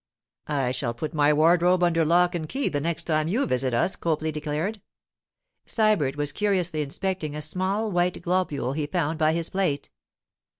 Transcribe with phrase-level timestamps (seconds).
[0.47, 3.95] 'I shall put my wardrobe under lock and key the next time you visit us,'
[3.95, 4.81] Copley declared.
[5.67, 9.91] Sybert was curiously inspecting a small white globule he found by his plate.